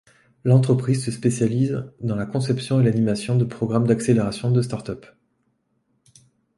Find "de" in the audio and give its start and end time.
3.35-3.45, 4.49-4.63